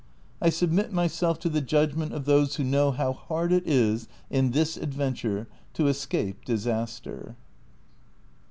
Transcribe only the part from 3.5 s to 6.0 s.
it is, in this adventure, to